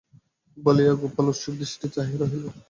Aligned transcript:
বলিয়া 0.57 0.93
গোপাল 1.01 1.25
উৎসুক 1.31 1.53
দৃষ্টিতে 1.59 1.87
চাহিয়া 1.95 2.19
রহিল। 2.21 2.45